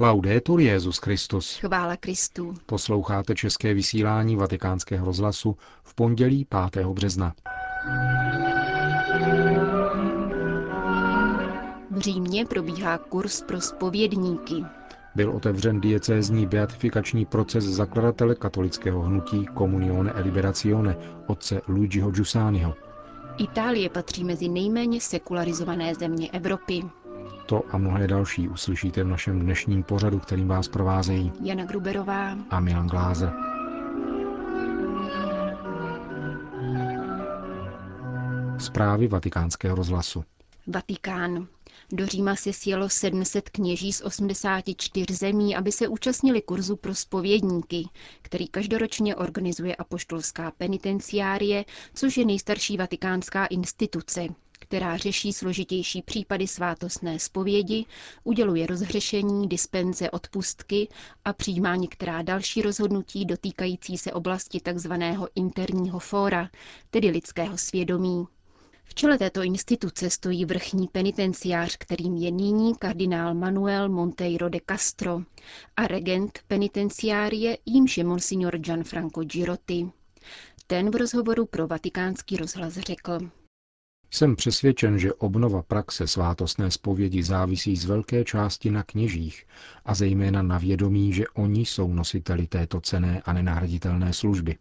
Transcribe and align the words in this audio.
Laudetur 0.00 0.60
Jezus 0.60 0.98
Christus. 0.98 1.56
Chvála 1.56 1.96
Kristu. 1.96 2.54
Posloucháte 2.66 3.34
české 3.34 3.74
vysílání 3.74 4.36
Vatikánského 4.36 5.06
rozhlasu 5.06 5.56
v 5.82 5.94
pondělí 5.94 6.46
5. 6.72 6.86
března. 6.86 7.34
V 11.90 11.98
Římě 11.98 12.46
probíhá 12.46 12.98
kurz 12.98 13.42
pro 13.42 13.60
spovědníky. 13.60 14.64
Byl 15.14 15.30
otevřen 15.30 15.80
diecézní 15.80 16.46
beatifikační 16.46 17.26
proces 17.26 17.64
zakladatele 17.64 18.34
katolického 18.34 19.00
hnutí 19.02 19.46
Comunione 19.58 20.12
e 20.12 20.20
Liberazione, 20.20 20.96
otce 21.26 21.60
Luigiho 21.68 22.10
Giussaniho. 22.10 22.74
Itálie 23.38 23.90
patří 23.90 24.24
mezi 24.24 24.48
nejméně 24.48 25.00
sekularizované 25.00 25.94
země 25.94 26.30
Evropy. 26.30 26.82
To 27.46 27.62
a 27.70 27.78
mnohé 27.78 28.06
další 28.06 28.48
uslyšíte 28.48 29.04
v 29.04 29.08
našem 29.08 29.40
dnešním 29.40 29.82
pořadu, 29.82 30.18
kterým 30.18 30.48
vás 30.48 30.68
provázejí 30.68 31.32
Jana 31.42 31.64
Gruberová 31.64 32.36
a 32.50 32.60
Milan 32.60 32.86
Glázer. 32.86 33.32
Zprávy 38.58 39.08
vatikánského 39.08 39.76
rozhlasu. 39.76 40.24
Vatikán. 40.66 41.46
Do 41.92 42.06
Říma 42.06 42.36
se 42.36 42.52
sjelo 42.52 42.88
700 42.88 43.48
kněží 43.50 43.92
z 43.92 44.02
84 44.02 45.14
zemí, 45.14 45.56
aby 45.56 45.72
se 45.72 45.88
účastnili 45.88 46.42
kurzu 46.42 46.76
pro 46.76 46.94
spovědníky, 46.94 47.88
který 48.22 48.48
každoročně 48.48 49.16
organizuje 49.16 49.76
apoštolská 49.76 50.50
penitenciárie, 50.50 51.64
což 51.94 52.16
je 52.16 52.24
nejstarší 52.24 52.76
vatikánská 52.76 53.46
instituce, 53.46 54.26
která 54.58 54.96
řeší 54.96 55.32
složitější 55.32 56.02
případy 56.02 56.46
svátostné 56.46 57.18
zpovědi, 57.18 57.84
uděluje 58.24 58.66
rozhřešení, 58.66 59.48
dispenze, 59.48 60.10
odpustky 60.10 60.88
a 61.24 61.32
přijímá 61.32 61.76
některá 61.76 62.22
další 62.22 62.62
rozhodnutí 62.62 63.24
dotýkající 63.24 63.98
se 63.98 64.12
oblasti 64.12 64.60
tzv. 64.60 64.92
interního 65.34 65.98
fóra, 65.98 66.50
tedy 66.90 67.10
lidského 67.10 67.58
svědomí. 67.58 68.26
V 68.84 68.94
čele 68.94 69.18
této 69.18 69.42
instituce 69.42 70.10
stojí 70.10 70.44
vrchní 70.44 70.88
penitenciář, 70.88 71.76
kterým 71.76 72.16
je 72.16 72.30
nyní 72.30 72.74
kardinál 72.74 73.34
Manuel 73.34 73.88
Monteiro 73.88 74.48
de 74.48 74.58
Castro 74.70 75.22
a 75.76 75.86
regent 75.86 76.38
penitenciárie, 76.46 77.58
jímž 77.66 77.98
je 77.98 78.04
monsignor 78.04 78.58
Gianfranco 78.58 79.20
Girotti. 79.24 79.90
Ten 80.66 80.90
v 80.90 80.96
rozhovoru 80.96 81.46
pro 81.46 81.66
vatikánský 81.66 82.36
rozhlas 82.36 82.72
řekl. 82.74 83.18
Jsem 84.10 84.36
přesvědčen, 84.36 84.98
že 84.98 85.12
obnova 85.12 85.62
praxe 85.62 86.06
svátostné 86.06 86.70
zpovědi 86.70 87.22
závisí 87.22 87.76
z 87.76 87.84
velké 87.84 88.24
části 88.24 88.70
na 88.70 88.82
kněžích 88.82 89.46
a 89.84 89.94
zejména 89.94 90.42
na 90.42 90.58
vědomí, 90.58 91.12
že 91.12 91.28
oni 91.28 91.66
jsou 91.66 91.92
nositeli 91.92 92.46
této 92.46 92.80
cené 92.80 93.22
a 93.24 93.32
nenahraditelné 93.32 94.12
služby. 94.12 94.56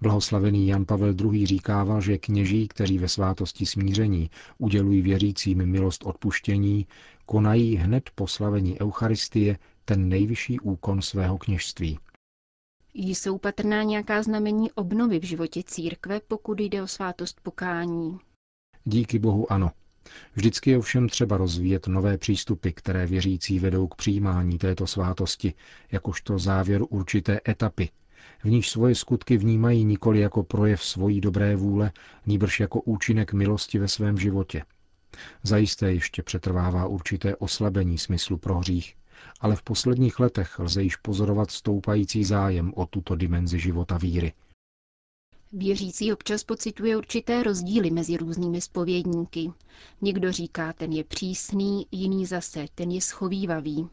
Blahoslavený 0.00 0.66
Jan 0.66 0.84
Pavel 0.84 1.14
II. 1.20 1.46
říkával, 1.46 2.00
že 2.00 2.18
kněží, 2.18 2.68
kteří 2.68 2.98
ve 2.98 3.08
svátosti 3.08 3.66
smíření 3.66 4.30
udělují 4.58 5.02
věřícím 5.02 5.66
milost 5.66 6.06
odpuštění, 6.06 6.86
konají 7.26 7.76
hned 7.76 8.10
po 8.14 8.26
slavení 8.26 8.80
Eucharistie 8.80 9.58
ten 9.84 10.08
nejvyšší 10.08 10.60
úkon 10.60 11.02
svého 11.02 11.38
kněžství. 11.38 11.98
Jsou 12.94 13.38
patrná 13.38 13.82
nějaká 13.82 14.22
znamení 14.22 14.72
obnovy 14.72 15.20
v 15.20 15.24
životě 15.24 15.62
církve, 15.62 16.20
pokud 16.28 16.60
jde 16.60 16.82
o 16.82 16.86
svátost 16.86 17.40
pokání? 17.40 18.18
Díky 18.84 19.18
Bohu 19.18 19.52
ano. 19.52 19.70
Vždycky 20.34 20.70
je 20.70 20.78
ovšem 20.78 21.08
třeba 21.08 21.36
rozvíjet 21.36 21.86
nové 21.86 22.18
přístupy, 22.18 22.70
které 22.70 23.06
věřící 23.06 23.58
vedou 23.58 23.86
k 23.86 23.94
přijímání 23.94 24.58
této 24.58 24.86
svátosti, 24.86 25.54
jakožto 25.92 26.38
závěr 26.38 26.82
určité 26.88 27.40
etapy, 27.48 27.90
v 28.44 28.50
níž 28.50 28.70
svoje 28.70 28.94
skutky 28.94 29.36
vnímají 29.36 29.84
nikoli 29.84 30.20
jako 30.20 30.42
projev 30.42 30.84
svojí 30.84 31.20
dobré 31.20 31.56
vůle, 31.56 31.92
nýbrž 32.26 32.60
jako 32.60 32.80
účinek 32.80 33.32
milosti 33.32 33.78
ve 33.78 33.88
svém 33.88 34.18
životě. 34.18 34.64
Zajisté 35.42 35.92
ještě 35.92 36.22
přetrvává 36.22 36.86
určité 36.86 37.36
oslabení 37.36 37.98
smyslu 37.98 38.36
pro 38.38 38.58
hřích, 38.58 38.96
ale 39.40 39.56
v 39.56 39.62
posledních 39.62 40.20
letech 40.20 40.58
lze 40.58 40.82
již 40.82 40.96
pozorovat 40.96 41.50
stoupající 41.50 42.24
zájem 42.24 42.72
o 42.76 42.86
tuto 42.86 43.16
dimenzi 43.16 43.58
života 43.58 43.98
víry. 43.98 44.32
Věřící 45.52 46.12
občas 46.12 46.44
pocituje 46.44 46.96
určité 46.96 47.42
rozdíly 47.42 47.90
mezi 47.90 48.16
různými 48.16 48.60
spovědníky. 48.60 49.52
Někdo 50.00 50.32
říká, 50.32 50.72
ten 50.72 50.92
je 50.92 51.04
přísný, 51.04 51.86
jiný 51.90 52.26
zase, 52.26 52.66
ten 52.74 52.90
je 52.90 53.00
schovývavý. 53.00 53.88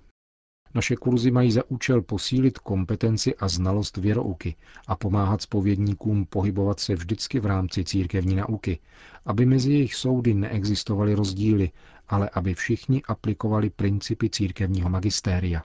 Naše 0.73 0.95
kurzy 0.95 1.31
mají 1.31 1.51
za 1.51 1.61
účel 1.69 2.01
posílit 2.01 2.57
kompetenci 2.57 3.35
a 3.35 3.47
znalost 3.47 3.97
věrouky 3.97 4.55
a 4.87 4.95
pomáhat 4.95 5.41
spovědníkům 5.41 6.25
pohybovat 6.25 6.79
se 6.79 6.95
vždycky 6.95 7.39
v 7.39 7.45
rámci 7.45 7.83
církevní 7.83 8.35
nauky, 8.35 8.79
aby 9.25 9.45
mezi 9.45 9.73
jejich 9.73 9.95
soudy 9.95 10.33
neexistovaly 10.33 11.13
rozdíly, 11.13 11.71
ale 12.07 12.29
aby 12.29 12.53
všichni 12.53 13.01
aplikovali 13.03 13.69
principy 13.69 14.29
církevního 14.29 14.89
magistéria. 14.89 15.63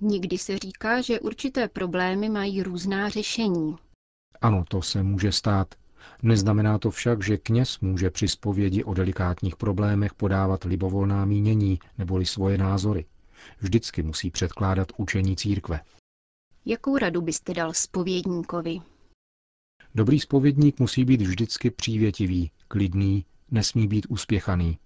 Někdy 0.00 0.38
se 0.38 0.58
říká, 0.58 1.00
že 1.00 1.20
určité 1.20 1.68
problémy 1.68 2.28
mají 2.28 2.62
různá 2.62 3.08
řešení. 3.08 3.76
Ano, 4.40 4.64
to 4.68 4.82
se 4.82 5.02
může 5.02 5.32
stát. 5.32 5.74
Neznamená 6.22 6.78
to 6.78 6.90
však, 6.90 7.24
že 7.24 7.36
kněz 7.36 7.80
může 7.80 8.10
při 8.10 8.28
spovědi 8.28 8.84
o 8.84 8.94
delikátních 8.94 9.56
problémech 9.56 10.14
podávat 10.14 10.64
libovolná 10.64 11.24
mínění 11.24 11.78
neboli 11.98 12.26
svoje 12.26 12.58
názory. 12.58 13.04
Vždycky 13.58 14.02
musí 14.02 14.30
předkládat 14.30 14.88
učení 14.96 15.36
církve. 15.36 15.80
Jakou 16.64 16.98
radu 16.98 17.22
byste 17.22 17.54
dal 17.54 17.72
spovědníkovi? 17.72 18.80
Dobrý 19.94 20.20
spovědník 20.20 20.78
musí 20.78 21.04
být 21.04 21.22
vždycky 21.22 21.70
přívětivý, 21.70 22.50
klidný, 22.68 23.24
nesmí 23.50 23.88
být 23.88 24.06
uspěchaný. 24.08 24.78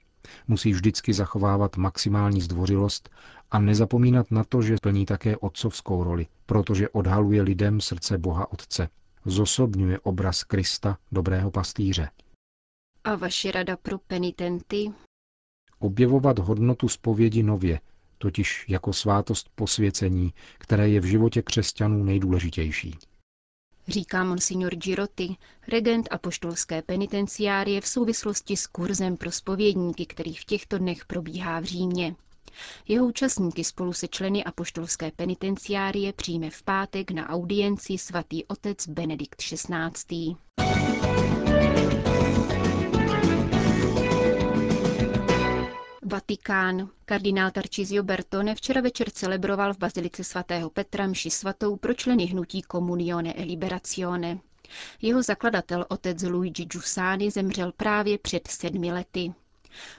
Musí 0.48 0.72
vždycky 0.72 1.12
zachovávat 1.12 1.76
maximální 1.76 2.41
zdvořilost 2.41 3.10
a 3.50 3.59
nezapomínat 3.59 4.31
na 4.31 4.44
to, 4.44 4.62
že 4.62 4.76
plní 4.82 5.06
také 5.06 5.37
otcovskou 5.37 6.04
roli, 6.04 6.26
protože 6.47 6.88
odhaluje 6.88 7.43
lidem 7.43 7.81
srdce 7.81 8.19
Boha 8.19 8.53
Otce. 8.53 8.88
Zosobňuje 9.24 10.00
obraz 10.00 10.44
Krista, 10.44 10.98
dobrého 11.12 11.50
pastýře. 11.50 12.10
A 13.04 13.16
vaše 13.16 13.52
rada 13.52 13.76
pro 13.76 13.98
penitenty? 13.98 14.92
Objevovat 15.78 16.38
hodnotu 16.38 16.88
zpovědi 16.88 17.42
nově, 17.42 17.80
totiž 18.18 18.64
jako 18.68 18.92
svátost 18.92 19.48
posvěcení, 19.54 20.34
které 20.58 20.88
je 20.88 21.00
v 21.00 21.04
životě 21.04 21.42
křesťanů 21.42 22.04
nejdůležitější. 22.04 22.98
Říká 23.88 24.24
monsignor 24.24 24.74
Girotti, 24.74 25.36
regent 25.68 26.08
apoštolské 26.10 26.82
penitenciárie 26.82 27.80
v 27.80 27.86
souvislosti 27.86 28.56
s 28.56 28.66
kurzem 28.66 29.16
pro 29.16 29.30
spovědníky, 29.30 30.06
který 30.06 30.34
v 30.34 30.44
těchto 30.44 30.78
dnech 30.78 31.04
probíhá 31.04 31.60
v 31.60 31.64
Římě. 31.64 32.16
Jeho 32.88 33.06
účastníky 33.06 33.65
spolu 33.65 33.92
se 33.92 34.09
členy 34.09 34.44
apoštolské 34.44 35.10
penitenciárie 35.10 36.12
přijme 36.12 36.50
v 36.50 36.62
pátek 36.62 37.10
na 37.10 37.28
audienci 37.28 37.98
svatý 37.98 38.44
otec 38.44 38.88
Benedikt 38.88 39.37
XVI. 39.37 40.37
Vatikán. 46.06 46.88
Kardinál 47.04 47.50
Tarcísio 47.50 48.03
Bertone 48.03 48.54
včera 48.54 48.81
večer 48.81 49.10
celebroval 49.10 49.75
v 49.75 49.78
Bazilice 49.78 50.25
svatého 50.25 50.70
Petra 50.70 51.06
mši 51.06 51.31
svatou 51.31 51.76
pro 51.76 51.94
členy 51.94 52.25
hnutí 52.25 52.62
Comunione 52.72 53.32
e 53.32 53.43
Liberazione. 53.44 54.38
Jeho 55.03 55.22
zakladatel 55.22 55.87
otec 55.88 56.22
Luigi 56.22 56.64
Giussani 56.64 57.31
zemřel 57.31 57.72
právě 57.72 58.19
před 58.19 58.48
sedmi 58.48 58.93
lety. 58.93 59.34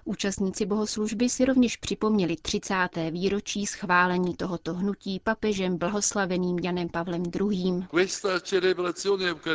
Účastníci 0.05 0.65
bohoslužby 0.65 1.29
si 1.29 1.45
rovněž 1.45 1.77
připomněli 1.77 2.35
30. 2.35 2.75
výročí 3.11 3.65
schválení 3.65 4.35
tohoto 4.35 4.73
hnutí 4.73 5.19
papežem 5.19 5.77
blahoslaveným 5.77 6.59
Janem 6.59 6.89
Pavlem 6.89 7.23
II. 7.41 7.83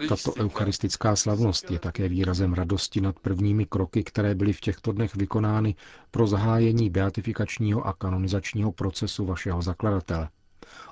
Tato 0.08 0.34
eucharistická 0.38 1.16
slavnost 1.16 1.70
je 1.70 1.78
také 1.78 2.08
výrazem 2.08 2.52
radosti 2.54 3.00
nad 3.00 3.18
prvními 3.18 3.66
kroky, 3.66 4.04
které 4.04 4.34
byly 4.34 4.52
v 4.52 4.60
těchto 4.60 4.92
dnech 4.92 5.16
vykonány 5.16 5.74
pro 6.10 6.26
zahájení 6.26 6.90
beatifikačního 6.90 7.86
a 7.86 7.92
kanonizačního 7.92 8.72
procesu 8.72 9.24
vašeho 9.26 9.62
zakladatele. 9.62 10.28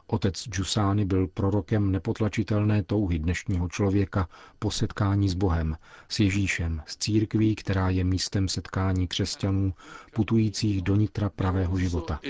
Otec 0.07 0.49
Giussani 0.49 1.05
byl 1.05 1.27
prorokem 1.29 1.93
nepotlačitelné 1.93 2.83
touhy 2.83 3.19
dnešního 3.19 3.69
člověka 3.69 4.29
po 4.59 4.71
setkání 4.71 5.29
s 5.29 5.35
Bohem, 5.35 5.77
s 6.09 6.21
Ježíšem, 6.21 6.83
s 6.87 6.97
církví, 6.97 7.55
která 7.55 7.91
je 7.91 8.05
místem 8.05 8.49
setkání 8.49 9.09
křesťanů 9.09 9.75
putujících 10.13 10.83
do 10.83 10.97
nitra 10.97 11.29
pravého 11.29 11.79
života. 11.79 12.21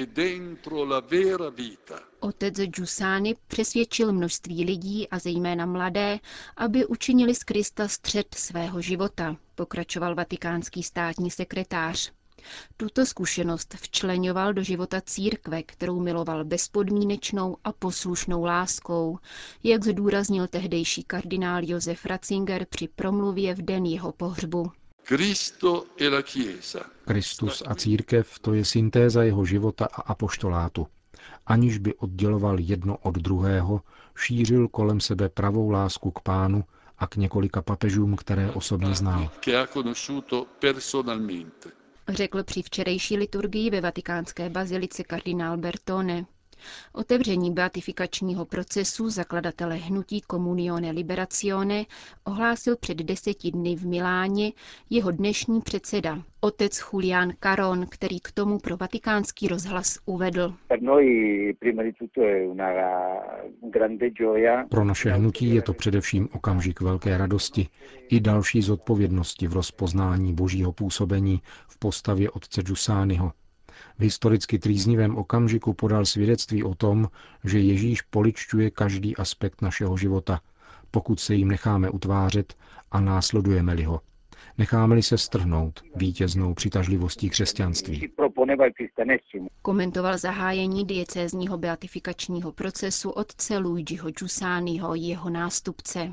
Otec 2.20 2.54
Giussani 2.60 3.34
přesvědčil 3.48 4.12
množství 4.12 4.64
lidí 4.64 5.08
a 5.08 5.18
zejména 5.18 5.66
mladé, 5.66 6.18
aby 6.56 6.86
učinili 6.86 7.34
z 7.34 7.44
Krista 7.44 7.88
střed 7.88 8.34
svého 8.34 8.80
života, 8.80 9.36
pokračoval 9.54 10.14
vatikánský 10.14 10.82
státní 10.82 11.30
sekretář. 11.30 12.12
Tuto 12.76 13.06
zkušenost 13.06 13.74
včlenoval 13.74 14.52
do 14.52 14.62
života 14.62 15.00
církve, 15.00 15.62
kterou 15.62 16.00
miloval 16.00 16.44
bezpodmínečnou 16.44 17.56
a 17.64 17.72
poslušnou 17.72 18.44
láskou, 18.44 19.18
jak 19.64 19.84
zdůraznil 19.84 20.46
tehdejší 20.46 21.02
kardinál 21.04 21.60
Josef 21.64 22.06
Ratzinger 22.06 22.66
při 22.70 22.88
promluvě 22.88 23.54
v 23.54 23.62
den 23.62 23.86
jeho 23.86 24.12
pohřbu. 24.12 24.72
E 26.00 26.10
Kristus 27.04 27.62
a 27.66 27.74
církev 27.74 28.38
to 28.38 28.54
je 28.54 28.64
syntéza 28.64 29.22
jeho 29.22 29.44
života 29.44 29.88
a 29.92 30.00
apoštolátu. 30.02 30.86
Aniž 31.46 31.78
by 31.78 31.94
odděloval 31.94 32.60
jedno 32.60 32.96
od 32.96 33.14
druhého, 33.14 33.80
šířil 34.16 34.68
kolem 34.68 35.00
sebe 35.00 35.28
pravou 35.28 35.70
lásku 35.70 36.10
k 36.10 36.20
pánu 36.20 36.64
a 36.98 37.06
k 37.06 37.16
několika 37.16 37.62
papežům, 37.62 38.16
které 38.16 38.50
osobně 38.50 38.94
znal. 38.94 39.30
Řekl 42.08 42.42
při 42.44 42.62
včerejší 42.62 43.16
liturgii 43.16 43.70
ve 43.70 43.80
vatikánské 43.80 44.50
bazilice 44.50 45.04
kardinál 45.04 45.56
Bertone. 45.56 46.26
Otevření 46.92 47.50
beatifikačního 47.50 48.44
procesu 48.44 49.10
zakladatele 49.10 49.76
hnutí 49.76 50.22
Comunione 50.30 50.90
Liberazione 50.90 51.84
ohlásil 52.24 52.76
před 52.76 52.98
deseti 52.98 53.50
dny 53.50 53.76
v 53.76 53.86
Miláně 53.86 54.52
jeho 54.90 55.10
dnešní 55.10 55.60
předseda, 55.60 56.22
otec 56.40 56.82
Julián 56.92 57.32
Caron, 57.40 57.86
který 57.86 58.20
k 58.20 58.32
tomu 58.32 58.58
pro 58.58 58.76
vatikánský 58.76 59.48
rozhlas 59.48 59.98
uvedl. 60.06 60.54
Pro 64.68 64.84
naše 64.84 65.10
hnutí 65.10 65.54
je 65.54 65.62
to 65.62 65.72
především 65.74 66.28
okamžik 66.32 66.80
velké 66.80 67.18
radosti 67.18 67.68
i 68.08 68.20
další 68.20 68.62
zodpovědnosti 68.62 69.48
v 69.48 69.52
rozpoznání 69.52 70.34
božího 70.34 70.72
působení 70.72 71.42
v 71.68 71.78
postavě 71.78 72.30
otce 72.30 72.62
Giussányho, 72.62 73.32
v 73.98 74.02
historicky 74.02 74.58
trýznivém 74.58 75.16
okamžiku 75.16 75.74
podal 75.74 76.06
svědectví 76.06 76.64
o 76.64 76.74
tom, 76.74 77.08
že 77.44 77.60
Ježíš 77.60 78.02
poličťuje 78.02 78.70
každý 78.70 79.16
aspekt 79.16 79.62
našeho 79.62 79.96
života, 79.96 80.40
pokud 80.90 81.20
se 81.20 81.34
jim 81.34 81.48
necháme 81.48 81.90
utvářet 81.90 82.54
a 82.90 83.00
následujeme-li 83.00 83.84
ho. 83.84 84.00
Necháme-li 84.58 85.02
se 85.02 85.18
strhnout 85.18 85.82
vítěznou 85.96 86.54
přitažlivostí 86.54 87.30
křesťanství. 87.30 88.10
Komentoval 89.62 90.18
zahájení 90.18 90.84
diecézního 90.84 91.58
beatifikačního 91.58 92.52
procesu 92.52 93.10
otce 93.10 93.58
Luigiho 93.58 94.10
Giussaniho, 94.10 94.94
jeho 94.94 95.30
nástupce. 95.30 96.12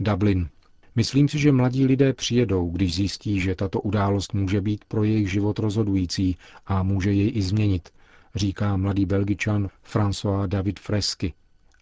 Dublin, 0.00 0.48
Myslím 0.96 1.28
si, 1.28 1.38
že 1.38 1.52
mladí 1.52 1.86
lidé 1.86 2.12
přijedou, 2.12 2.70
když 2.70 2.94
zjistí, 2.94 3.40
že 3.40 3.54
tato 3.54 3.80
událost 3.80 4.34
může 4.34 4.60
být 4.60 4.84
pro 4.84 5.04
jejich 5.04 5.30
život 5.30 5.58
rozhodující 5.58 6.36
a 6.66 6.82
může 6.82 7.12
jej 7.12 7.32
i 7.34 7.42
změnit, 7.42 7.88
říká 8.34 8.76
mladý 8.76 9.06
belgičan 9.06 9.68
François 9.92 10.46
David 10.48 10.80
Fresky. 10.80 11.32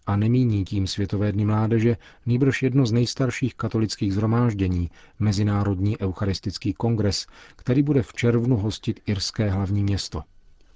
A 0.07 0.17
nemíní 0.17 0.65
tím 0.65 0.87
Světové 0.87 1.33
dny 1.33 1.45
mládeže, 1.45 1.97
nýbrž 2.27 2.63
jedno 2.63 2.87
z 2.87 2.93
nejstarších 2.93 3.55
katolických 3.55 4.15
zhromáždění, 4.15 4.91
Mezinárodní 5.19 6.01
eucharistický 6.01 6.73
kongres, 6.73 7.27
který 7.57 7.83
bude 7.83 8.03
v 8.03 8.13
červnu 8.13 8.57
hostit 8.57 9.01
irské 9.07 9.51
hlavní 9.51 9.83
město. 9.83 10.23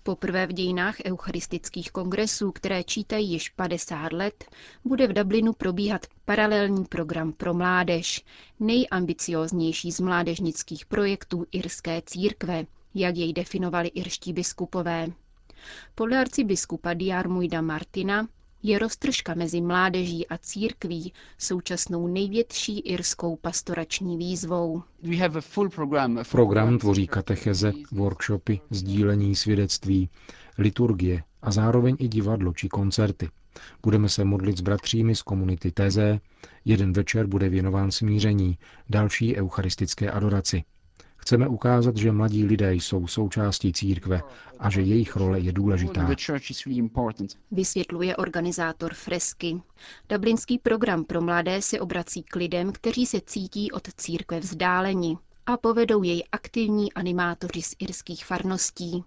Poprvé 0.04 0.46
v 0.46 0.52
dějinách 0.52 0.96
eucharistických 1.04 1.90
kongresů, 1.90 2.52
které 2.52 2.84
čítají 2.84 3.30
již 3.30 3.48
50 3.48 4.12
let, 4.12 4.44
bude 4.84 5.06
v 5.06 5.12
Dublinu 5.12 5.52
probíhat 5.52 6.06
paralelní 6.24 6.84
program 6.84 7.32
pro 7.32 7.54
mládež, 7.54 8.24
nejambicioznější 8.60 9.92
z 9.92 10.00
mládežnických 10.00 10.86
projektů 10.86 11.46
irské 11.52 12.02
církve, 12.06 12.64
jak 12.94 13.16
jej 13.16 13.32
definovali 13.32 13.88
irští 13.88 14.32
biskupové. 14.32 15.08
Podle 15.94 16.18
arcibiskupa 16.18 16.94
Diarmuida 16.94 17.60
Martina 17.60 18.28
je 18.62 18.78
roztržka 18.78 19.34
mezi 19.34 19.60
mládeží 19.60 20.28
a 20.28 20.38
církví 20.38 21.12
současnou 21.38 22.06
největší 22.06 22.78
irskou 22.80 23.36
pastorační 23.36 24.16
výzvou. 24.16 24.82
Program 26.30 26.78
tvoří 26.78 27.06
katecheze, 27.06 27.72
workshopy, 27.92 28.60
sdílení 28.70 29.36
svědectví, 29.36 30.08
liturgie 30.58 31.22
a 31.42 31.50
zároveň 31.50 31.96
i 31.98 32.08
divadlo 32.08 32.52
či 32.52 32.68
koncerty. 32.68 33.28
Budeme 33.82 34.08
se 34.08 34.24
modlit 34.24 34.58
s 34.58 34.60
bratřími 34.60 35.14
z 35.16 35.22
komunity 35.22 35.70
Teze, 35.72 36.20
jeden 36.64 36.92
večer 36.92 37.26
bude 37.26 37.48
věnován 37.48 37.90
smíření, 37.90 38.58
další 38.90 39.36
eucharistické 39.36 40.10
adoraci. 40.10 40.64
Chceme 41.22 41.48
ukázat, 41.48 41.96
že 41.96 42.12
mladí 42.12 42.44
lidé 42.44 42.74
jsou 42.74 43.06
součástí 43.06 43.72
církve 43.72 44.22
a 44.58 44.70
že 44.70 44.80
jejich 44.80 45.16
role 45.16 45.40
je 45.40 45.52
důležitá. 45.52 46.08
Vysvětluje 47.50 48.16
organizátor 48.16 48.94
Fresky. 48.94 49.62
Dublinský 50.08 50.58
program 50.58 51.04
pro 51.04 51.20
mladé 51.20 51.62
se 51.62 51.80
obrací 51.80 52.22
k 52.22 52.36
lidem, 52.36 52.72
kteří 52.72 53.06
se 53.06 53.20
cítí 53.26 53.72
od 53.72 53.88
církve 53.96 54.40
vzdáleni 54.40 55.16
a 55.46 55.56
povedou 55.56 56.02
jej 56.02 56.24
aktivní 56.32 56.92
animátoři 56.92 57.62
z 57.62 57.74
irských 57.78 58.24
farností. 58.24 59.04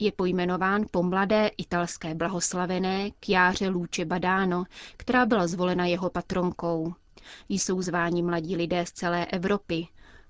Je 0.00 0.12
pojmenován 0.12 0.84
po 0.90 1.02
mladé 1.02 1.50
italské 1.58 2.14
blahoslavené 2.14 3.10
Kjáře 3.10 3.68
Luce 3.68 4.04
Badano, 4.04 4.64
která 4.96 5.26
byla 5.26 5.46
zvolena 5.46 5.86
jeho 5.86 6.10
patronkou. 6.10 6.94
Jsou 7.48 7.82
zváni 7.82 8.22
mladí 8.22 8.56
lidé 8.56 8.86
z 8.86 8.92
celé 8.92 9.26
Evropy, 9.26 9.86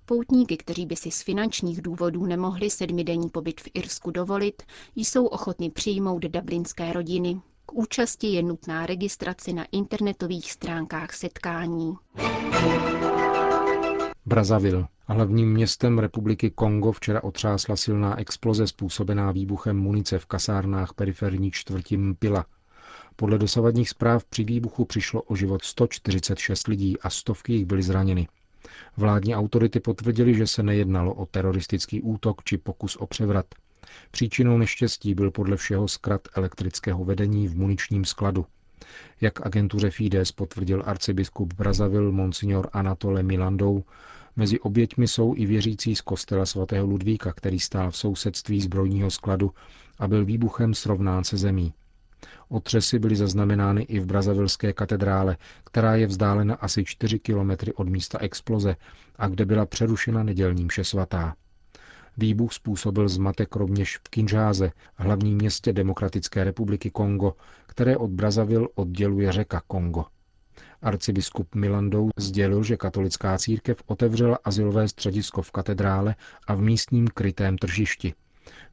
Poutníky, 0.09 0.57
kteří 0.57 0.87
by 0.87 0.97
si 0.97 1.11
z 1.11 1.23
finančních 1.23 1.83
důvodů 1.83 2.27
nemohli 2.27 2.71
sedmidenní 2.71 3.29
pobyt 3.29 3.61
v 3.61 3.69
Irsku 3.75 4.11
dovolit, 4.11 4.63
jsou 4.97 5.27
ochotni 5.27 5.71
přijmout 5.71 6.23
dublinské 6.23 6.93
rodiny. 6.93 7.41
K 7.67 7.73
účasti 7.73 8.27
je 8.27 8.43
nutná 8.43 8.87
registrace 8.87 9.53
na 9.53 9.65
internetových 9.73 10.53
stránkách 10.53 11.13
setkání. 11.13 11.95
Brazzaville. 14.27 14.89
Hlavním 15.07 15.53
městem 15.53 15.99
republiky 15.99 16.51
Kongo 16.51 16.93
včera 16.93 17.25
otřásla 17.25 17.77
silná 17.77 18.19
exploze 18.19 18.67
způsobená 18.67 19.33
výbuchem 19.33 19.79
munice 19.79 20.19
v 20.19 20.27
kasárnách 20.27 20.95
periferní 20.95 21.51
čtvrti 21.51 21.97
Mpila. 21.97 22.47
Podle 23.17 23.39
dosavadních 23.39 23.91
zpráv 23.91 24.25
při 24.25 24.45
výbuchu 24.45 24.85
přišlo 24.85 25.23
o 25.23 25.37
život 25.37 25.65
146 25.65 26.67
lidí 26.67 27.01
a 27.01 27.11
stovky 27.11 27.53
jich 27.53 27.67
byly 27.67 27.83
zraněny. 27.83 28.29
Vládní 28.97 29.35
autority 29.35 29.81
potvrdili, 29.81 30.35
že 30.35 30.47
se 30.47 30.63
nejednalo 30.63 31.15
o 31.15 31.27
teroristický 31.27 32.03
útok 32.03 32.45
či 32.45 32.59
pokus 32.59 32.97
o 32.97 33.07
převrat. 33.07 33.47
Příčinou 34.11 34.59
neštěstí 34.59 35.15
byl 35.15 35.31
podle 35.31 35.57
všeho 35.57 35.89
zkrat 35.89 36.29
elektrického 36.35 37.05
vedení 37.05 37.49
v 37.49 37.57
muničním 37.57 38.05
skladu. 38.05 38.47
Jak 39.21 39.47
agentuře 39.47 39.91
Fides 39.91 40.33
potvrdil 40.33 40.83
arcibiskup 40.87 41.55
Brazavil 41.55 42.13
Monsignor 42.13 42.69
Anatole 42.73 43.23
Milandou, 43.23 43.85
mezi 44.37 44.61
oběťmi 44.61 45.09
jsou 45.09 45.35
i 45.37 45.47
věřící 45.47 45.97
z 45.97 46.01
kostela 46.01 46.47
svatého 46.47 46.87
Ludvíka, 46.87 47.33
který 47.33 47.61
stál 47.61 47.91
v 47.91 47.97
sousedství 47.97 48.61
zbrojního 48.61 49.11
skladu 49.11 49.53
a 49.99 50.09
byl 50.09 50.25
výbuchem 50.25 50.75
srovnán 50.75 51.25
se 51.25 51.37
zemí. 51.37 51.75
Otřesy 52.49 52.99
byly 52.99 53.17
zaznamenány 53.17 53.83
i 53.83 54.01
v 54.01 54.07
Brazavilské 54.07 54.73
katedrále, 54.73 55.37
která 55.65 55.97
je 55.97 56.07
vzdálena 56.07 56.55
asi 56.55 56.85
4 56.85 57.19
kilometry 57.19 57.73
od 57.73 57.89
místa 57.89 58.19
exploze 58.19 58.77
a 59.17 59.29
kde 59.29 59.45
byla 59.45 59.67
přerušena 59.67 60.23
nedělní 60.23 60.65
mše 60.65 60.85
svatá. 60.85 61.35
Výbuch 62.17 62.53
způsobil 62.53 63.09
zmatek 63.09 63.57
rovněž 63.57 63.97
v 63.97 64.03
Kinžáze, 64.11 64.73
hlavním 64.95 65.37
městě 65.37 65.73
Demokratické 65.73 66.45
republiky 66.45 66.91
Kongo, 66.91 67.35
které 67.67 67.97
od 67.97 68.11
Brazavil 68.11 68.69
odděluje 68.75 69.33
řeka 69.33 69.63
Kongo. 69.67 70.05
Arcibiskup 70.83 71.55
Milandou 71.55 72.11
sdělil, 72.19 72.63
že 72.63 72.77
katolická 72.77 73.39
církev 73.39 73.83
otevřela 73.87 74.39
asilové 74.45 74.89
středisko 74.89 75.43
v 75.43 75.51
katedrále 75.51 76.15
a 76.47 76.55
v 76.55 76.61
místním 76.61 77.09
krytém 77.09 77.59
tržišti. 77.59 78.15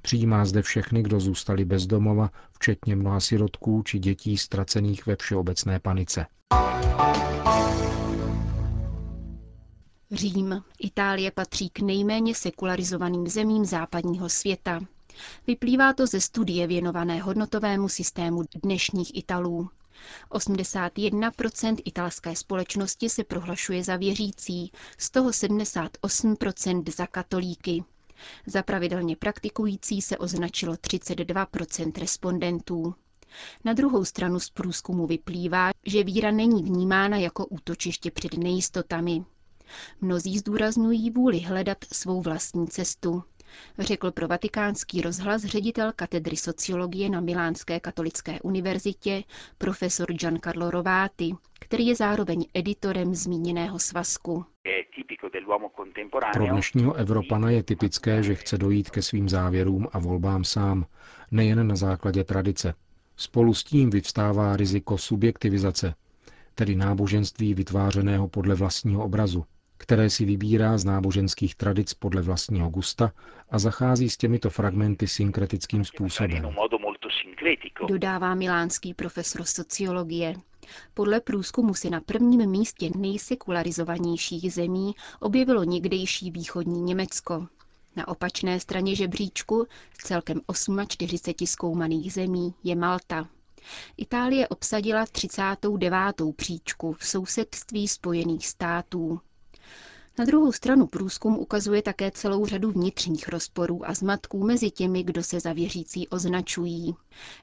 Přijímá 0.02 0.46
zde 0.46 0.62
všechny, 0.62 1.04
kdo 1.04 1.20
zůstali 1.20 1.66
bez 1.66 1.86
domova, 1.86 2.30
včetně 2.54 2.96
mnoha 2.96 3.20
sirotků 3.20 3.84
či 3.84 4.00
dětí 4.00 4.38
ztracených 4.38 5.06
ve 5.06 5.16
všeobecné 5.16 5.80
panice. 5.80 6.26
Řím. 10.12 10.64
Itálie 10.80 11.32
patří 11.32 11.70
k 11.70 11.80
nejméně 11.80 12.36
sekularizovaným 12.36 13.28
zemím 13.28 13.66
západního 13.66 14.30
světa. 14.30 14.80
Vyplývá 15.48 15.94
to 15.94 16.08
ze 16.08 16.22
studie 16.22 16.68
věnované 16.68 17.20
hodnotovému 17.22 17.90
systému 17.90 18.44
dnešních 18.64 19.18
Italů. 19.18 19.70
81% 20.32 21.76
italské 21.86 22.36
společnosti 22.36 23.10
se 23.10 23.24
prohlašuje 23.24 23.84
za 23.84 23.96
věřící, 23.96 24.72
z 24.98 25.10
toho 25.12 25.30
78% 25.30 26.84
za 26.96 27.08
katolíky. 27.08 27.84
Za 28.46 28.64
pravidelně 28.64 29.16
praktikující 29.16 30.02
se 30.02 30.18
označilo 30.18 30.74
32% 30.74 32.00
respondentů. 32.00 32.96
Na 33.64 33.74
druhou 33.74 34.06
stranu 34.06 34.40
z 34.40 34.50
průzkumu 34.50 35.08
vyplývá, 35.08 35.72
že 35.86 36.04
víra 36.04 36.32
není 36.32 36.64
vnímána 36.64 37.18
jako 37.18 37.46
útočiště 37.46 38.12
před 38.12 38.34
nejistotami. 38.38 39.26
Mnozí 40.02 40.38
zdůrazňují 40.38 41.12
vůli 41.12 41.40
hledat 41.40 41.78
svou 41.94 42.22
vlastní 42.22 42.68
cestu, 42.68 43.24
řekl 43.80 44.12
pro 44.12 44.28
vatikánský 44.28 45.02
rozhlas 45.02 45.42
ředitel 45.44 45.92
katedry 45.96 46.38
sociologie 46.38 47.10
na 47.10 47.20
Milánské 47.22 47.80
katolické 47.80 48.42
univerzitě 48.42 49.24
profesor 49.58 50.14
Giancarlo 50.14 50.72
Rovati, 50.72 51.32
který 51.60 51.88
je 51.88 51.96
zároveň 51.96 52.46
editorem 52.54 53.16
zmíněného 53.16 53.80
svazku. 53.80 54.46
Pro 56.34 56.48
dnešního 56.48 56.94
Evropana 56.94 57.50
je 57.50 57.64
typické, 57.64 58.24
že 58.24 58.36
chce 58.36 58.58
dojít 58.58 58.90
ke 58.90 59.02
svým 59.02 59.30
závěrům 59.30 59.88
a 59.92 60.00
volbám 60.00 60.44
sám, 60.44 60.86
nejen 61.32 61.68
na 61.68 61.76
základě 61.76 62.24
tradice. 62.24 62.74
Spolu 63.18 63.54
s 63.54 63.64
tím 63.64 63.90
vyvstává 63.90 64.58
riziko 64.58 64.98
subjektivizace, 64.98 65.96
tedy 66.56 66.76
náboženství 66.76 67.54
vytvářeného 67.54 68.28
podle 68.28 68.56
vlastního 68.56 69.04
obrazu, 69.04 69.46
které 69.78 70.10
si 70.10 70.26
vybírá 70.26 70.78
z 70.78 70.86
náboženských 70.86 71.56
tradic 71.56 71.94
podle 71.94 72.22
vlastního 72.22 72.70
gusta 72.70 73.12
a 73.50 73.60
zachází 73.60 74.10
s 74.10 74.18
těmito 74.18 74.50
fragmenty 74.50 75.08
synkretickým 75.08 75.86
způsobem. 75.86 76.56
Dodává 77.88 78.36
milánský 78.36 78.94
profesor 78.94 79.44
sociologie. 79.44 80.34
Podle 80.94 81.22
průzkumu 81.22 81.74
se 81.74 81.90
na 81.90 82.02
prvním 82.02 82.50
místě 82.50 82.90
nejsekularizovanějších 82.98 84.54
zemí 84.54 84.96
objevilo 85.20 85.64
někdejší 85.64 86.32
východní 86.32 86.82
Německo. 86.82 87.48
Na 87.96 88.08
opačné 88.08 88.60
straně 88.60 88.96
žebříčku 88.96 89.68
z 90.00 90.08
celkem 90.08 90.42
48 90.88 91.48
zkoumaných 91.48 92.14
zemí 92.14 92.54
je 92.64 92.76
Malta. 92.76 93.28
Itálie 93.98 94.48
obsadila 94.48 95.06
39. 95.06 96.36
příčku 96.36 96.94
v 96.94 97.06
sousedství 97.08 97.88
Spojených 97.88 98.48
států. 98.48 99.20
Na 100.20 100.26
druhou 100.26 100.52
stranu 100.52 100.88
průzkum 100.88 101.38
ukazuje 101.38 101.82
také 101.82 102.12
celou 102.12 102.46
řadu 102.46 102.72
vnitřních 102.72 103.28
rozporů 103.28 103.90
a 103.90 103.94
zmatků 103.94 104.44
mezi 104.44 104.72
těmi, 104.72 105.04
kdo 105.04 105.24
se 105.24 105.40
za 105.40 105.54
věřící 105.54 106.08
označují. 106.08 106.96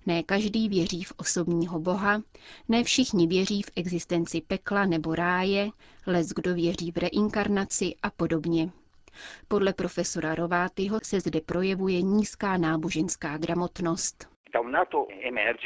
Ne 0.07 0.23
každý 0.23 0.69
věří 0.69 1.05
v 1.05 1.13
osobního 1.17 1.81
boha, 1.81 2.23
ne 2.69 2.85
všichni 2.85 3.27
věří 3.27 3.63
v 3.63 3.71
existenci 3.77 4.41
pekla 4.41 4.87
nebo 4.87 5.15
ráje, 5.15 5.71
les 6.07 6.29
kdo 6.29 6.55
věří 6.55 6.93
v 6.93 6.97
reinkarnaci 6.97 7.95
a 8.03 8.11
podobně. 8.11 8.71
Podle 9.49 9.73
profesora 9.73 10.35
Rovátyho 10.35 10.99
se 11.03 11.21
zde 11.21 11.41
projevuje 11.41 12.03
nízká 12.03 12.57
náboženská 12.57 13.39
gramotnost. 13.39 14.29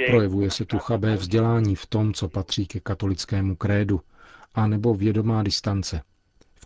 Projevuje 0.07 0.51
se 0.51 0.65
tu 0.65 0.79
chabé 0.79 1.17
vzdělání 1.17 1.75
v 1.75 1.87
tom, 1.87 2.15
co 2.15 2.29
patří 2.29 2.67
ke 2.67 2.81
katolickému 2.81 3.57
krédu, 3.57 4.01
a 4.55 4.67
nebo 4.67 4.95
vědomá 4.95 5.43
distance. 5.43 6.03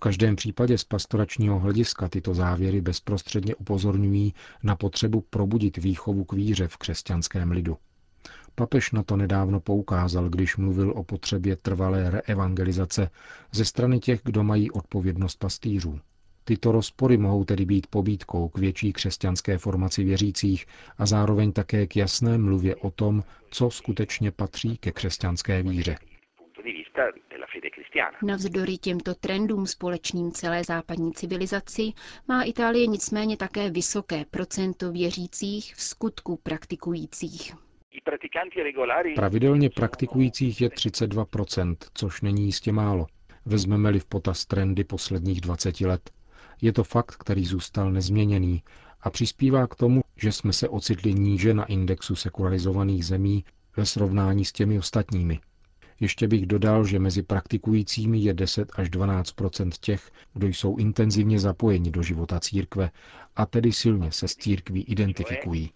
V 0.01 0.09
každém 0.09 0.37
případě 0.37 0.79
z 0.79 0.85
pastoračního 0.85 1.59
hlediska 1.59 2.09
tyto 2.09 2.35
závěry 2.35 2.81
bezprostředně 2.81 3.55
upozorňují 3.55 4.35
na 4.63 4.77
potřebu 4.77 5.21
probudit 5.31 5.77
výchovu 5.77 6.25
k 6.25 6.33
víře 6.33 6.69
v 6.69 6.77
křesťanském 6.77 7.51
lidu. 7.51 7.77
Papež 8.55 8.93
na 8.93 9.03
to 9.03 9.17
nedávno 9.17 9.61
poukázal, 9.61 10.29
když 10.29 10.57
mluvil 10.57 10.93
o 10.97 11.05
potřebě 11.05 11.57
trvalé 11.57 12.11
reevangelizace 12.11 13.11
ze 13.53 13.65
strany 13.65 14.01
těch, 14.01 14.21
kdo 14.25 14.45
mají 14.45 14.71
odpovědnost 14.71 15.37
pastýřů. 15.39 16.01
Tyto 16.45 16.73
rozpory 16.73 17.17
mohou 17.17 17.45
tedy 17.45 17.65
být 17.65 17.87
pobídkou 17.87 18.49
k 18.49 18.59
větší 18.59 18.93
křesťanské 18.93 19.59
formaci 19.59 20.05
věřících 20.05 20.67
a 20.99 21.07
zároveň 21.07 21.53
také 21.53 21.87
k 21.87 21.97
jasné 21.97 22.39
mluvě 22.39 22.77
o 22.77 22.91
tom, 22.91 23.25
co 23.51 23.71
skutečně 23.71 24.31
patří 24.31 24.77
ke 24.77 24.93
křesťanské 24.93 25.63
víře. 25.63 25.97
Navzdory 28.23 28.79
těmto 28.79 29.15
trendům 29.15 29.67
společným 29.67 30.33
celé 30.33 30.65
západní 30.65 31.13
civilizaci 31.13 31.93
má 32.29 32.43
Itálie 32.43 32.87
nicméně 32.87 33.37
také 33.37 33.71
vysoké 33.71 34.25
procento 34.31 34.93
věřících 34.93 35.75
v 35.75 35.83
skutku 35.83 36.37
praktikujících. 36.37 37.53
Pravidelně 39.15 39.71
praktikujících 39.71 40.61
je 40.61 40.69
32%, 40.69 41.77
což 41.95 42.21
není 42.21 42.45
jistě 42.47 42.73
málo. 42.73 43.07
Vezmeme-li 43.47 44.01
v 44.01 44.07
potaz 44.07 44.47
trendy 44.47 44.85
posledních 44.85 45.41
20 45.41 45.81
let. 45.81 46.11
Je 46.63 46.73
to 46.73 46.85
fakt, 46.85 47.17
který 47.17 47.45
zůstal 47.45 47.93
nezměněný 47.93 48.63
a 49.01 49.11
přispívá 49.11 49.67
k 49.67 49.75
tomu, 49.75 50.01
že 50.17 50.33
jsme 50.33 50.53
se 50.53 50.69
ocitli 50.69 51.15
níže 51.15 51.55
na 51.55 51.65
indexu 51.65 52.17
sekularizovaných 52.17 53.07
zemí 53.07 53.45
ve 53.77 53.87
srovnání 53.87 54.45
s 54.45 54.53
těmi 54.53 54.79
ostatními. 54.79 55.41
Ještě 56.01 56.29
bych 56.29 56.47
dodal, 56.47 56.85
že 56.85 56.99
mezi 56.99 57.23
praktikujícími 57.23 58.19
je 58.19 58.35
10 58.35 58.73
až 58.77 58.91
12% 58.91 59.71
těch, 59.81 60.11
kdo 60.35 60.47
jsou 60.47 60.77
intenzivně 60.77 61.39
zapojeni 61.41 61.91
do 61.91 62.03
života 62.03 62.41
církve 62.41 62.91
a 63.37 63.47
tedy 63.47 63.73
silně 63.73 64.13
se 64.13 64.29
s 64.29 64.37
církví 64.37 64.83
identifikují. 64.85 65.71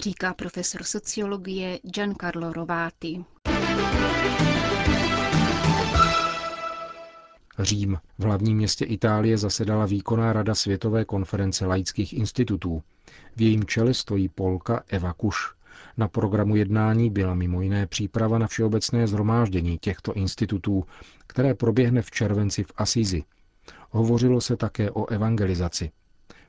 Říká 0.00 0.34
profesor 0.34 0.82
sociologie 0.82 1.78
Giancarlo 1.82 2.52
Rovati. 2.52 3.24
Řím. 7.58 7.98
V 8.18 8.24
hlavním 8.24 8.56
městě 8.56 8.84
Itálie 8.84 9.38
zasedala 9.38 9.86
výkonná 9.86 10.32
rada 10.32 10.54
Světové 10.54 11.04
konference 11.04 11.66
laických 11.66 12.12
institutů. 12.12 12.82
V 13.36 13.42
jejím 13.42 13.64
čele 13.64 13.94
stojí 13.94 14.28
Polka 14.28 14.84
Eva 14.88 15.12
Kuš. 15.12 15.55
Na 15.96 16.08
programu 16.08 16.56
jednání 16.56 17.10
byla 17.10 17.34
mimo 17.34 17.62
jiné 17.62 17.86
příprava 17.86 18.38
na 18.38 18.46
všeobecné 18.46 19.06
zhromáždění 19.06 19.78
těchto 19.78 20.12
institutů, 20.12 20.84
které 21.26 21.54
proběhne 21.54 22.02
v 22.02 22.10
červenci 22.10 22.64
v 22.64 22.72
Asizi. 22.76 23.24
Hovořilo 23.90 24.40
se 24.40 24.56
také 24.56 24.90
o 24.90 25.06
evangelizaci. 25.06 25.90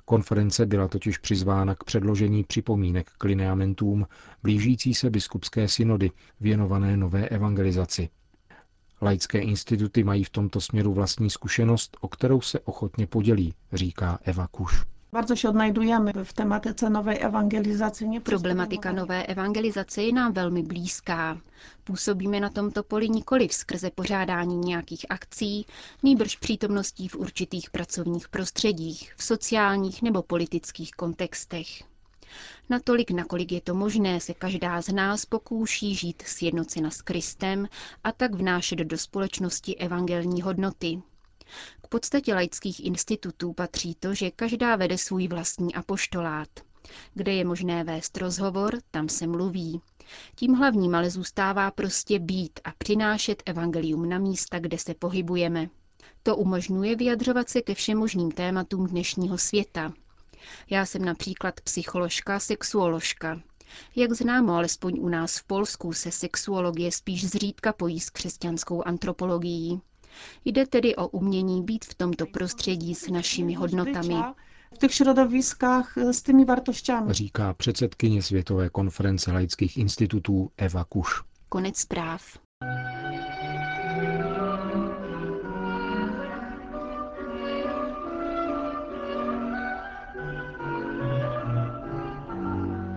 Konference 0.06 0.66
byla 0.66 0.88
totiž 0.88 1.18
přizvána 1.18 1.76
k 1.76 1.84
předložení 1.84 2.44
připomínek 2.44 3.12
k 3.18 3.24
lineamentům 3.24 4.08
blížící 4.44 4.94
se 4.94 5.10
biskupské 5.10 5.68
synody 5.68 6.12
věnované 6.40 6.98
nové 6.98 7.30
evangelizaci. 7.30 8.10
Laické 9.02 9.40
instituty 9.40 10.04
mají 10.04 10.24
v 10.24 10.30
tomto 10.30 10.62
směru 10.62 10.94
vlastní 10.94 11.30
zkušenost, 11.30 11.98
o 12.02 12.08
kterou 12.08 12.42
se 12.42 12.60
ochotně 12.60 13.08
podělí, 13.08 13.54
říká 13.74 14.20
Eva 14.24 14.48
Kuš. 14.48 14.97
Bardzo 15.12 15.36
się 15.36 15.50
odnajdujemy 15.50 16.14
w 16.26 16.34
tematyce 16.34 16.90
nowej 16.90 17.18
ewangelizacji. 17.22 18.10
Nie 18.10 18.22
Problematika 18.22 18.94
nové 18.94 19.26
evangelizace 19.26 20.04
je 20.04 20.14
nám 20.14 20.34
velmi 20.34 20.64
blízká. 20.64 21.38
Působíme 21.84 22.40
na 22.40 22.50
tomto 22.50 22.84
poli 22.84 23.10
nikoli 23.10 23.50
skrze 23.50 23.92
pořádání 23.92 24.58
nějakých 24.58 25.06
akcí, 25.10 25.66
nýbrž 26.04 26.36
přítomností 26.36 27.08
v 27.08 27.16
určitých 27.16 27.70
pracovních 27.70 28.30
prostředích, 28.30 29.14
v 29.18 29.24
sociálních 29.24 30.02
nebo 30.02 30.22
politických 30.24 30.92
kontextech. 30.92 31.68
Natolik, 32.70 33.12
nakolik 33.12 33.52
je 33.52 33.62
to 33.62 33.74
možné, 33.76 34.20
se 34.20 34.34
každá 34.34 34.82
z 34.82 34.88
nás 34.94 35.26
pokouší 35.26 35.96
žít 35.96 36.22
sjednocena 36.26 36.92
s 36.92 37.02
Kristem 37.02 37.68
a 38.04 38.12
tak 38.12 38.36
vnášet 38.36 38.80
do 38.80 38.98
společnosti 38.98 39.76
evangelní 39.78 40.42
hodnoty. 40.42 41.02
K 41.84 41.88
podstatě 41.88 42.34
laických 42.34 42.86
institutů 42.86 43.54
patří 43.54 43.96
to, 43.96 44.14
že 44.14 44.32
každá 44.32 44.76
vede 44.76 44.98
svůj 44.98 45.28
vlastní 45.28 45.76
apoštolát. 45.76 46.50
Kde 47.14 47.34
je 47.34 47.46
možné 47.46 47.84
vést 47.84 48.18
rozhovor, 48.18 48.80
tam 48.92 49.10
se 49.10 49.28
mluví. 49.28 49.82
Tím 50.36 50.54
hlavním 50.54 50.96
ale 50.96 51.10
zůstává 51.10 51.72
prostě 51.72 52.20
být 52.20 52.60
a 52.64 52.72
přinášet 52.78 53.44
evangelium 53.46 54.10
na 54.10 54.18
místa, 54.18 54.60
kde 54.60 54.78
se 54.78 54.94
pohybujeme. 54.94 55.70
To 56.24 56.36
umožňuje 56.36 56.96
vyjadřovat 56.96 57.50
se 57.50 57.62
ke 57.62 57.74
všem 57.74 57.98
možným 57.98 58.32
tématům 58.32 58.88
dnešního 58.88 59.38
světa, 59.38 59.94
já 60.70 60.86
jsem 60.86 61.06
například 61.06 61.62
psycholožka, 61.62 62.40
sexuoložka. 62.40 63.42
Jak 63.96 64.14
známo, 64.14 64.54
alespoň 64.54 65.00
u 65.00 65.10
nás 65.10 65.38
v 65.38 65.44
Polsku 65.44 65.94
se 65.94 66.12
sexuologie 66.12 66.92
spíš 66.92 67.30
zřídka 67.30 67.74
pojí 67.74 68.00
s 68.00 68.10
křesťanskou 68.10 68.88
antropologií. 68.88 69.82
Jde 70.46 70.66
tedy 70.68 70.96
o 70.96 71.08
umění 71.08 71.64
být 71.64 71.86
v 71.86 71.96
tomto 71.96 72.26
prostředí 72.26 72.96
s 72.96 73.08
našimi 73.10 73.54
hodnotami. 73.54 74.16
V 74.76 74.78
těch 74.78 74.94
środowiskách 74.94 75.98
s 75.98 76.22
těmi 76.22 76.46
wartościami. 76.46 77.14
Říká 77.14 77.54
předsedkyně 77.54 78.22
Světové 78.22 78.70
konference 78.70 79.32
laických 79.32 79.78
institutů 79.78 80.52
Eva 80.58 80.84
Kuš. 80.84 81.22
Konec 81.50 81.78
zpráv. 81.78 82.22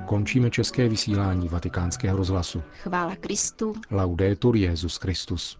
Končíme 0.06 0.50
české 0.50 0.88
vysílání 0.88 1.48
vatikánského 1.48 2.16
rozhlasu. 2.16 2.62
Chvála 2.82 3.16
Kristu. 3.16 3.74
Laudetur 3.90 4.56
Jezus 4.56 4.96
Christus. 4.96 5.58